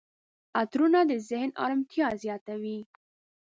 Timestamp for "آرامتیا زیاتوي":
1.63-2.77